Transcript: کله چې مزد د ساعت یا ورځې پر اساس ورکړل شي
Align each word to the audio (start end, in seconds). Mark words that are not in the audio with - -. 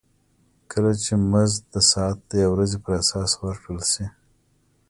کله 0.71 0.91
چې 1.03 1.13
مزد 1.31 1.61
د 1.73 1.75
ساعت 1.91 2.19
یا 2.41 2.47
ورځې 2.53 2.77
پر 2.83 2.93
اساس 3.01 3.31
ورکړل 3.41 3.83
شي 3.91 4.05